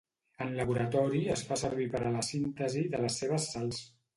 En 0.45 0.53
laboratori 0.59 1.21
es 1.35 1.45
fa 1.51 1.59
servir 1.65 1.87
per 1.97 2.03
a 2.07 2.15
la 2.17 2.25
síntesi 2.31 2.85
de 2.95 3.05
les 3.07 3.23
seves 3.25 3.51
sals. 3.53 3.87